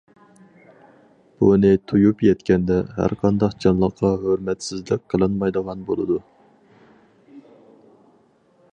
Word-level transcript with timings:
بۇنى 1.41 1.73
تۇيۇپ 1.91 2.23
يەتكەندە، 2.27 2.79
ھەرقانداق 2.97 3.55
جانلىققا 3.65 4.11
ھۆرمەتسىزلىك 4.25 5.05
قىلىنمايدىغان 5.15 5.87
بولىدۇ. 5.91 6.19